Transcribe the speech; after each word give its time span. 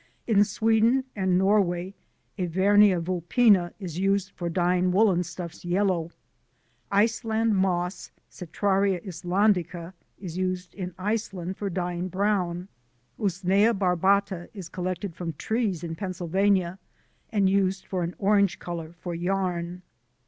In 0.25 0.43
Sweden 0.43 1.03
and 1.15 1.37
Norway, 1.37 1.93
Evernia 2.35 2.99
vulpina 2.99 3.71
is 3.79 3.99
used 3.99 4.31
for 4.31 4.49
dyeing 4.49 4.89
woollen 4.91 5.21
stuffs 5.21 5.63
yellow. 5.63 6.09
Iceland 6.89 7.55
Moss, 7.55 8.09
Cetraria 8.27 8.99
Islandica, 9.05 9.93
is 10.19 10.39
used 10.39 10.73
in 10.73 10.95
Iceland 10.97 11.57
for 11.57 11.69
dyeing 11.69 12.07
brown. 12.07 12.67
Usnea 13.19 13.75
barbata 13.77 14.49
is 14.55 14.69
collected 14.69 15.13
from 15.13 15.33
trees 15.33 15.83
in 15.83 15.93
Pennsylvania, 15.95 16.79
and 17.31 17.47
used 17.47 17.85
for 17.85 18.01
an 18.01 18.15
orange 18.17 18.57
colour 18.57 18.93
for 18.93 19.13
yarn. 19.13 19.83